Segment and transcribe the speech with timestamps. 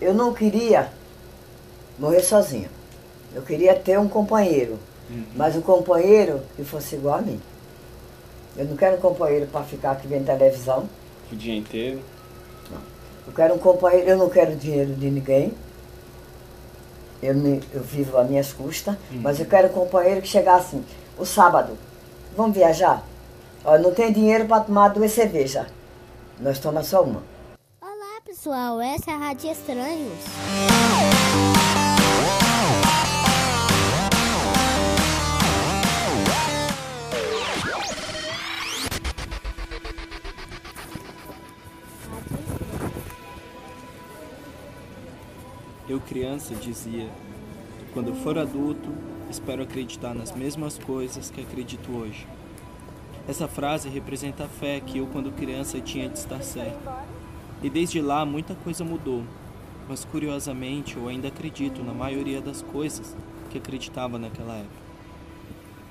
[0.00, 0.90] eu não queria
[1.98, 2.68] morrer sozinha.
[3.34, 4.78] Eu queria ter um companheiro,
[5.10, 5.24] Uhum.
[5.34, 7.40] mas um companheiro que fosse igual a mim.
[8.56, 10.88] Eu não quero um companheiro para ficar aqui vendo televisão.
[11.32, 12.00] O dia inteiro.
[13.26, 15.52] Eu quero um companheiro, eu não quero dinheiro de ninguém.
[17.22, 19.20] Eu, me- eu vivo às minhas custas, Uhum.
[19.22, 20.84] mas eu quero um companheiro que chegasse assim,
[21.18, 21.76] o sábado,
[22.36, 23.02] vamos viajar?
[23.64, 25.66] Ó, não tem dinheiro para tomar duas cervejas.
[26.40, 27.22] Nós tomamos só uma.
[28.40, 30.12] Pessoal, essa é a Rádio Estranhos.
[45.88, 47.08] Eu, criança, dizia:
[47.92, 48.94] quando eu for adulto,
[49.28, 52.24] espero acreditar nas mesmas coisas que acredito hoje.
[53.26, 57.17] Essa frase representa a fé que eu, quando criança, tinha de estar certo.
[57.62, 59.24] E desde lá muita coisa mudou,
[59.88, 63.16] mas curiosamente eu ainda acredito na maioria das coisas
[63.50, 64.88] que acreditava naquela época.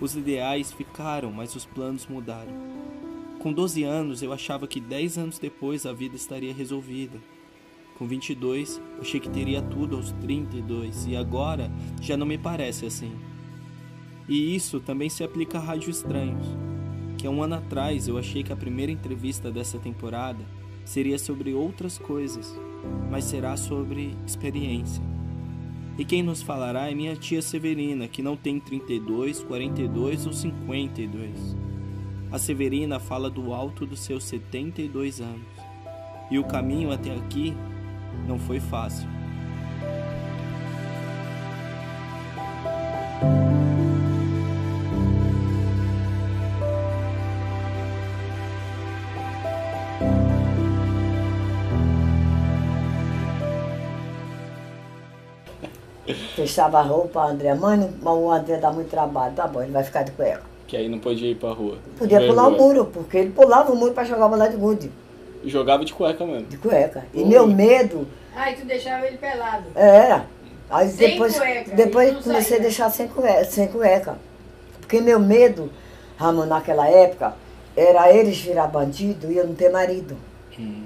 [0.00, 2.52] Os ideais ficaram, mas os planos mudaram.
[3.38, 7.18] Com 12 anos, eu achava que 10 anos depois a vida estaria resolvida.
[7.96, 12.84] Com 22, eu achei que teria tudo aos 32 e agora já não me parece
[12.86, 13.12] assim.
[14.28, 16.46] E isso também se aplica a Rádio Estranhos,
[17.16, 20.44] que há um ano atrás eu achei que a primeira entrevista dessa temporada
[20.84, 22.54] seria sobre outras coisas,
[23.10, 25.02] mas será sobre experiência.
[25.96, 31.56] E quem nos falará é minha tia Severina, que não tem 32, 42 ou 52.
[32.32, 35.46] A Severina fala do alto dos seus 72 anos.
[36.30, 37.54] E o caminho até aqui
[38.26, 39.13] não foi fácil.
[56.34, 57.54] Fechava a roupa, André.
[57.54, 59.34] Mãe, não- o André dá muito trabalho.
[59.34, 60.42] Tá bom, ele vai ficar de cueca.
[60.66, 61.78] Que aí não podia ir pra rua.
[61.98, 62.74] Podia pular o Vergonha.
[62.74, 64.90] muro, porque ele pulava o muro para jogar bola de gude,
[65.44, 66.46] Jogava de cueca mesmo.
[66.46, 67.04] de cueca.
[67.12, 67.24] E Ui.
[67.28, 69.64] meu medo Ai, tu deixava ele pelado.
[69.74, 70.26] era.
[70.70, 72.56] Aí Sem depois, cueca, depois comecei saía.
[72.58, 74.16] a deixar sem cueca, sem cueca.
[74.80, 75.70] Porque meu medo,
[76.16, 77.34] Ramon, naquela época,
[77.76, 80.16] era eles virar bandido e eu não ter marido.
[80.58, 80.84] Hum.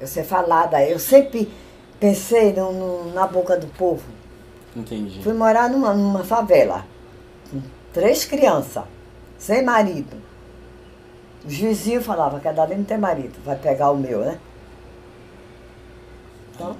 [0.00, 0.80] Eu ser falada.
[0.84, 1.50] Eu sempre
[1.98, 4.04] pensei no- no- na boca do povo.
[4.78, 5.22] Entendi.
[5.22, 6.84] Fui morar numa, numa favela,
[7.50, 7.60] com
[7.92, 8.84] três crianças,
[9.38, 10.16] sem marido.
[11.46, 14.38] Os vizinhos falavam que a Dali não tem marido, vai pegar o meu, né?
[16.54, 16.76] Então,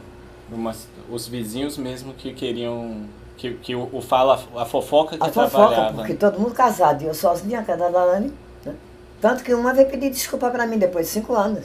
[0.51, 3.07] Umas- os vizinhos mesmo que queriam.
[3.37, 5.97] Que, que o, o fala, a fofoca que a fofoca, trabalhava.
[5.99, 8.33] porque todo mundo casado, e eu sozinha, com a Dani.
[8.65, 8.75] Né?
[9.21, 11.65] Tanto que uma veio pedir desculpa pra mim depois de cinco anos.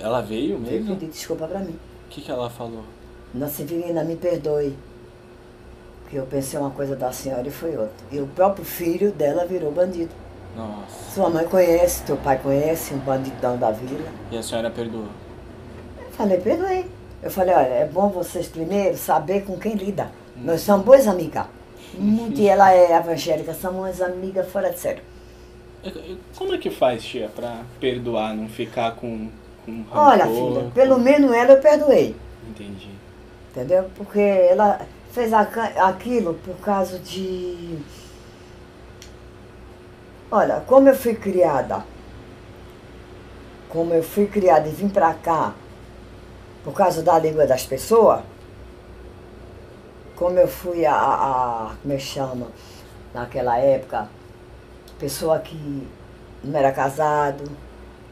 [0.00, 0.94] Ela veio Veio mesmo?
[0.94, 1.78] O pedir desculpa pra mim.
[2.10, 2.82] que, que ela falou?
[3.32, 4.76] Na Severina, me perdoe.
[6.12, 8.06] Eu pensei uma coisa da senhora e foi outra.
[8.10, 10.10] E o próprio filho dela virou bandido.
[10.54, 11.14] Nossa.
[11.14, 14.08] Sua mãe conhece, teu pai conhece, um bandidão da vila.
[14.30, 15.06] E a senhora perdoou?
[15.98, 16.86] Eu falei, perdoei.
[17.22, 20.10] Eu falei, olha, é bom vocês primeiro saber com quem lida.
[20.36, 21.46] Nós somos boas amigas.
[21.94, 25.02] Muito, e ela é evangélica, somos amigas fora de sério.
[26.36, 29.28] Como é que faz, tia, pra perdoar, não ficar com,
[29.64, 30.54] com Olha, rancor?
[30.54, 32.14] filha, pelo menos ela eu perdoei.
[32.48, 32.90] Entendi.
[33.50, 33.84] Entendeu?
[33.94, 34.80] Porque ela
[35.12, 37.78] fez aquilo por causa de.
[40.30, 41.84] Olha, como eu fui criada,
[43.68, 45.52] como eu fui criada e vim pra cá
[46.64, 48.22] por causa da língua das pessoas,
[50.16, 51.14] como eu fui a, a,
[51.72, 52.46] a- como é que chama,
[53.12, 54.08] naquela época,
[54.98, 55.86] pessoa que
[56.42, 57.44] não era casado,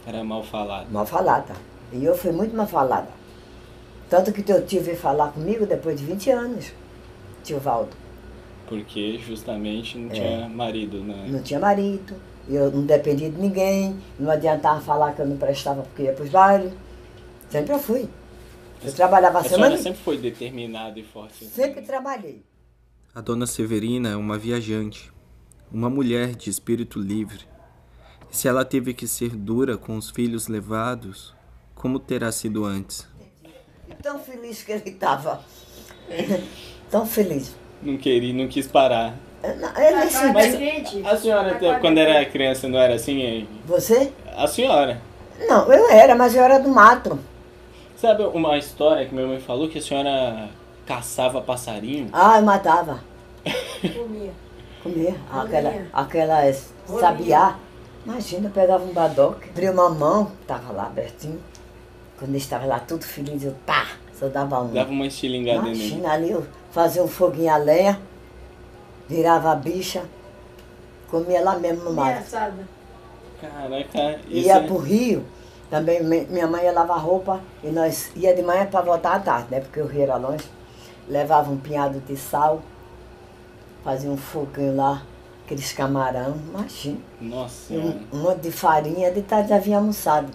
[0.06, 0.90] Era mal falado.
[0.90, 1.54] mal falada.
[1.92, 3.08] E eu fui muito mal falada.
[4.10, 6.72] Tanto que teu tio veio falar comigo depois de 20 anos,
[7.50, 7.90] tio Valdo.
[8.66, 10.14] Porque justamente não É.
[10.14, 11.26] tinha marido, né?
[11.28, 12.14] Não tinha marido,
[12.48, 16.30] eu não dependia de ninguém, não adiantava falar que eu não prestava porque ia pros
[16.30, 16.72] bailes.
[17.48, 18.08] Sempre eu fui.
[18.82, 19.64] Eu trabalhava a A semana.
[19.66, 21.44] senhora sempre foi determinada e forte.
[21.44, 21.86] assim, Sempre né?
[21.86, 22.42] trabalhei.
[23.14, 25.12] A dona Severina é uma viajante,
[25.70, 27.40] uma mulher de espírito livre.
[28.30, 31.34] E se ela teve que ser dura com os filhos levados,
[31.74, 33.06] como terá sido antes?
[34.00, 35.42] Tão feliz que ele estava.
[36.90, 37.54] Tão feliz.
[37.82, 39.14] Não queria, não quis parar.
[39.42, 40.32] Ele Tá se...
[40.32, 40.54] Mas
[41.06, 43.20] a senhora, quando era criança, não era assim?
[43.22, 43.48] hein?
[43.64, 44.12] Você?
[44.36, 45.00] A senhora.
[45.48, 47.18] Não, eu era, mas eu era do mato.
[47.96, 50.48] Sabe uma história que minha mãe falou que a senhora
[50.86, 52.08] caçava passarinho?
[52.12, 53.00] Ah, eu matava.
[53.80, 54.32] Comia.
[54.82, 55.14] Comia.
[55.32, 56.52] Aquela, aquela
[57.00, 57.56] sabiá.
[58.04, 61.40] Imagina, eu pegava um badoque, abria uma mão, tava lá abertinho.
[62.18, 63.86] Quando ele estava lá tudo feliz, eu pá,
[64.20, 64.68] Só dava um.
[64.68, 65.78] Dava uma estilingada nele.
[65.88, 67.98] Imagina ali, eu fazia um foguinho a lenha,
[69.08, 70.04] virava a bicha,
[71.10, 72.10] comia lá mesmo no mato.
[72.10, 72.68] Engraçada.
[73.40, 75.24] Caraca, isso Ia é- pro rio,
[75.70, 79.18] também mi- minha mãe ia lavar roupa e nós ia de manhã para voltar à
[79.20, 79.60] tarde, né?
[79.60, 80.44] Porque o rio era longe.
[81.08, 82.60] Levava um pinhado de sal,
[83.82, 85.02] fazia um foguinho lá,
[85.46, 86.98] aqueles camarão, imagina.
[87.22, 87.96] Nossa, um, senhora.
[88.12, 90.28] um monte de farinha, de tarde já vinha almoçado.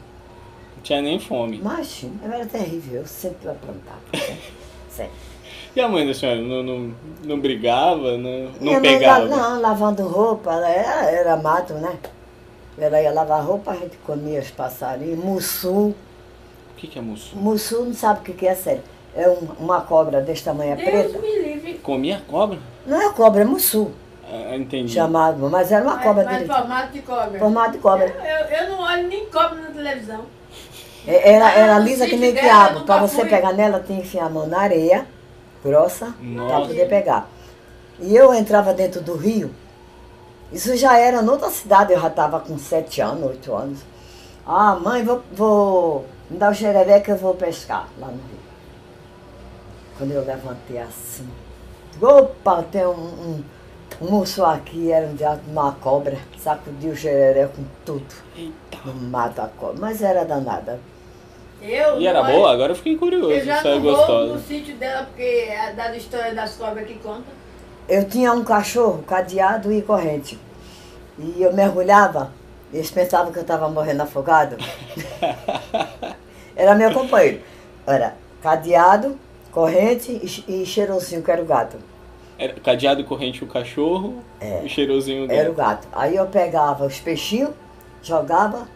[0.85, 1.57] Não tinha nem fome.
[1.57, 3.99] Imagina, era terrível, eu sempre aprontava.
[4.13, 4.41] sempre,
[4.89, 5.11] sempre.
[5.75, 6.93] E a mãe da senhora não, não,
[7.23, 9.25] não brigava, não, não Minha mãe pegava?
[9.25, 11.97] não, lavando roupa, ela era, era mato, né?
[12.77, 15.87] Ela ia lavar roupa, a gente comia os passarinhos, mussu.
[15.89, 15.95] O
[16.77, 17.35] que, que é mussu?
[17.35, 18.83] Mussu não sabe o que que é sério.
[19.15, 21.17] É um- uma cobra desse tamanho, é Deus preta.
[21.19, 21.73] me livre.
[21.75, 22.59] Comia cobra?
[22.85, 23.91] Não é cobra, é mussu,
[24.29, 24.93] Ah, entendi.
[24.93, 26.57] chamado, mas era uma Mas, cobra mas direitinho.
[26.57, 27.39] formato de cobra.
[27.39, 28.05] Formato de cobra.
[28.07, 30.21] Eu, eu não olho nem cobra na televisão.
[31.07, 32.79] É- Era, era Ah, lisa se que nem quiabo.
[32.79, 35.05] nunca você pegar nela, tem que enfiar a mão na areia,
[35.63, 36.67] grossa, para Nossa.
[36.67, 37.29] poder pegar.
[37.99, 39.51] E eu entrava dentro do rio.
[40.51, 43.79] Isso já era noutra cidade, eu já estava com sete anos, oito anos.
[44.45, 48.39] Ah, mãe, vou, vou me dar o xereré que eu vou pescar lá no rio.
[49.97, 51.27] Quando eu levantei assim,
[52.01, 53.43] opa, tem um, um,
[54.01, 58.13] um moço aqui, era um diabo de uma cobra, sacudiu o xereré com tudo.
[58.35, 58.77] Eita.
[58.85, 60.79] Não mata a cobra, mas era danada.
[61.67, 62.51] Eu E era boa?
[62.51, 63.31] Agora eu fiquei curioso.
[63.31, 64.33] Eu já é não gostosa.
[64.33, 67.25] no sítio dela, porque é da história das cobras que conta.
[67.87, 70.39] Eu tinha um cachorro cadeado e corrente.
[71.17, 72.31] E eu mergulhava,
[72.73, 74.57] e eles pensavam que eu estava morrendo afogado.
[76.55, 77.41] Era meu companheiro.
[77.85, 79.17] Era cadeado,
[79.51, 80.11] corrente
[80.47, 81.77] e, e cheirosinho, que era o gato.
[82.37, 84.61] Era cadeado e corrente o cachorro, É.
[84.63, 85.87] o cheirosinho Era o gato.
[85.91, 87.51] Aí eu pegava os peixinhos,
[88.01, 88.67] jogava,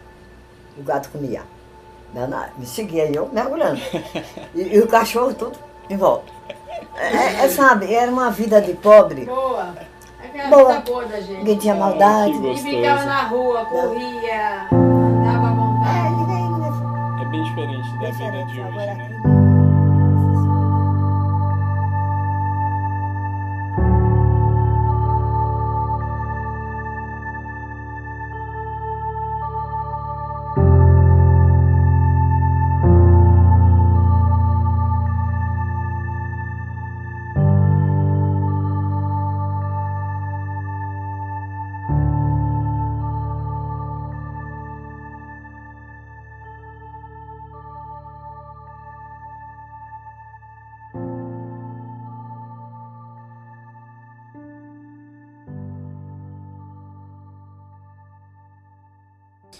[0.78, 1.42] o gato comia.
[2.12, 2.52] Danado.
[2.58, 3.80] Me seguia eu mergulhando.
[4.54, 5.56] E, e o cachorro tudo
[5.88, 6.32] em volta.
[6.96, 9.24] É, é, sabe, era uma vida de pobre.
[9.24, 9.74] Boa.
[10.22, 10.68] Aquela Boa.
[10.72, 11.38] vida boa da gente.
[11.38, 12.32] Ninguém tinha Ah, maldade.
[12.32, 12.62] que E gostoso.
[12.76, 16.14] ficava na rua, corria, andava à É, vontade.
[16.14, 19.39] ninguém, ninguém É bem diferente da vida Diferente de hoje, agora né?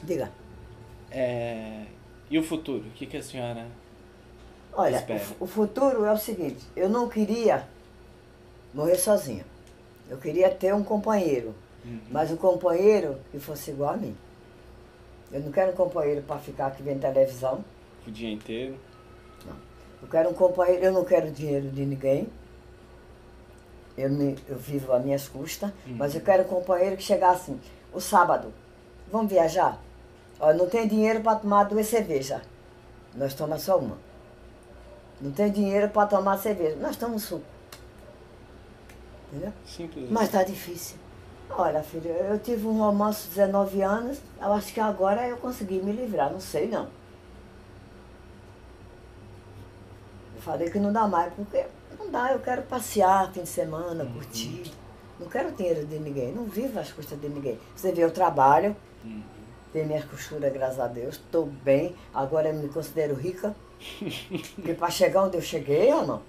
[0.03, 0.31] Diga.
[1.11, 1.85] É,
[2.31, 2.85] E o futuro?
[2.87, 3.67] O que, que a senhora.
[4.73, 5.23] Olha, o, Espera.
[5.41, 7.67] o futuro é o seguinte, eu não queria
[8.73, 9.45] morrer sozinha.
[10.09, 11.55] Eu queria ter um companheiro,
[11.85, 11.99] Uhum.
[12.11, 14.17] mas um companheiro que fosse igual a mim.
[15.33, 17.65] Eu não quero um companheiro para ficar aqui vendo televisão.
[18.07, 18.77] O dia inteiro?
[20.03, 22.29] Eu quero um companheiro, eu não quero dinheiro de ninguém.
[23.97, 27.61] Eu, me, eu vivo às minhas custas, mas eu quero um companheiro que chegasse assim,
[27.93, 28.53] o sábado,
[29.13, 29.79] vamos viajar?
[30.41, 32.41] Olha, não tem dinheiro para tomar duas cervejas.
[33.15, 33.99] Nós tomamos só uma.
[35.21, 36.77] Não tem dinheiro para tomar cerveja.
[36.77, 37.45] Nós tomamos suco.
[39.29, 39.53] Entendeu?
[39.67, 40.09] Simples.
[40.11, 40.97] Mas está difícil.
[41.51, 45.83] Olha, filho, eu tive um romance de 19 anos, eu acho que agora eu consegui
[45.83, 46.89] me livrar, não sei não.
[50.37, 51.67] Eu falei que não dá mais, porque
[51.99, 54.73] não dá, eu quero passear fim de semana, curtir.
[55.19, 57.59] Não quero dinheiro de ninguém, não vivo às custas de ninguém.
[57.77, 58.75] Você vê, eu trabalho,
[59.05, 59.23] Uhum.
[59.73, 63.55] Tenho minhas costuras, graças a Deus, estou bem, agora eu me considero rica.
[64.55, 66.23] Porque para chegar onde eu cheguei, irmão,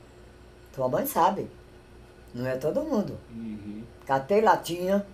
[0.74, 1.50] tua mãe sabe.
[2.34, 3.18] Não é todo mundo.
[3.30, 3.84] Uhum.
[4.06, 5.06] Catei latinha.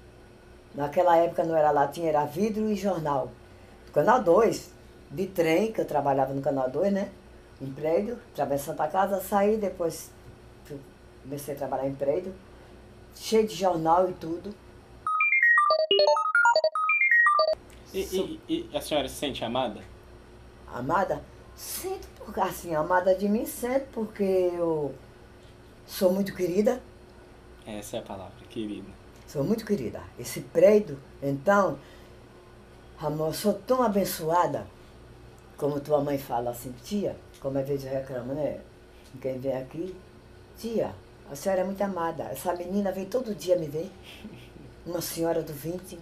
[0.76, 3.32] Naquela época não era latinha, era vidro e jornal.
[3.92, 4.72] Canal 2,
[5.10, 7.10] de trem, que eu trabalhava no Canal 2, né?
[7.60, 10.12] Em prédio, através Santa Casa, saí, depois
[11.28, 12.34] comecei a trabalhar em prédio,
[13.14, 14.54] cheio de jornal e tudo.
[18.00, 19.82] E, e- e a senhora se sente amada?
[20.74, 21.22] Amada,
[21.56, 24.94] sinto porque assim, amada de mim, sinto porque eu
[25.86, 26.82] sou muito querida.
[27.66, 28.88] Essa é a palavra, querida.
[29.28, 30.02] Sou muito querida.
[30.18, 31.78] Esse prédio, então,
[33.00, 34.66] amor, sou tão abençoada,
[35.58, 38.60] como tua mãe fala assim, tia, como às vezes eu reclamo, né?
[39.22, 39.96] Quem vem aqui,
[40.58, 40.94] tia,
[41.32, 42.24] a senhora é muito amada.
[42.26, 43.92] Essa menina vem todo dia me ver.
[44.86, 46.00] Uma senhora do 20.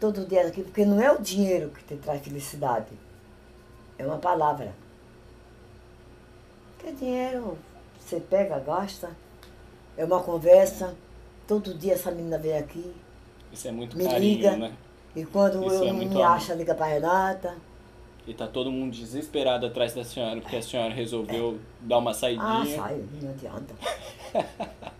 [0.00, 2.88] Todo dia aqui, porque não é o dinheiro que te traz felicidade.
[3.98, 4.72] É uma palavra.
[6.78, 7.58] Porque dinheiro
[7.98, 9.10] você pega, gasta.
[9.96, 10.94] É uma conversa.
[11.46, 12.94] Todo dia essa menina vem aqui.
[13.52, 14.56] Isso é muito Me carinho, liga.
[14.56, 14.72] né?
[15.14, 16.22] E quando Isso eu é não me amor.
[16.22, 17.56] acha, liga pra Renata.
[18.26, 22.14] E tá todo mundo desesperado atrás da senhora, porque a senhora resolveu dar uma Ah,
[22.14, 22.76] saidinha.
[22.76, 23.74] sai, não adianta.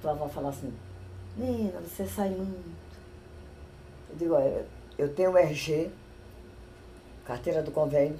[0.00, 0.72] Tua avó fala assim,
[1.36, 2.80] menina, você sai muito.
[4.10, 4.66] Eu digo, olha,
[4.98, 5.90] eu tenho o RG,
[7.24, 8.18] carteira do convênio.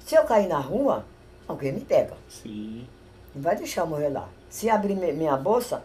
[0.00, 1.04] Se eu cair na rua,
[1.46, 2.16] alguém me pega.
[2.28, 2.86] Sim.
[3.34, 4.28] Não vai deixar eu morrer lá.
[4.48, 5.82] Se abrir mi- minha bolsa,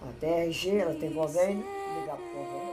[0.00, 1.64] ela tem RG, ela tem convênio,
[2.00, 2.72] ligar pro convênio.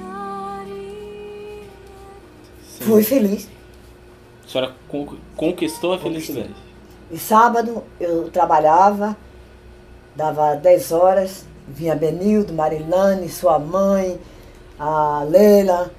[0.00, 1.64] Areia.
[2.80, 3.48] Fui feliz.
[4.54, 6.54] A senhora con- conquistou a felicidade.
[7.10, 9.16] E sábado eu trabalhava,
[10.14, 14.16] dava 10 horas, vinha Benildo, Marilane, sua mãe,
[14.78, 15.90] a Leila,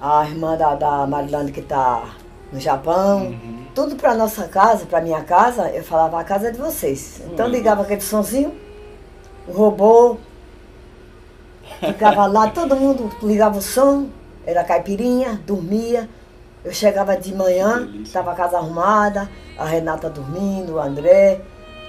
[0.00, 2.10] a irmã da, da Marilane que está
[2.52, 3.32] no Japão.
[3.72, 7.22] Tudo para nossa casa, para minha casa, eu falava, a casa é de vocês.
[7.32, 7.52] Então Uhum.
[7.52, 8.52] ligava aquele sonzinho,
[9.46, 10.16] o robô,
[11.80, 14.08] ficava lá, todo mundo ligava o som,
[14.44, 16.08] era caipirinha, dormia.
[16.68, 19.26] Eu chegava de manhã, estava a casa arrumada,
[19.58, 21.40] a Renata dormindo, o André,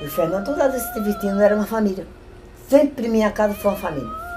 [0.02, 2.08] o Fernando, todos se divertindo, era uma família.
[2.70, 4.29] Sempre minha casa foi uma família.